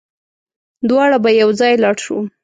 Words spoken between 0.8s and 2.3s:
دواړه به يوځای لاړ شو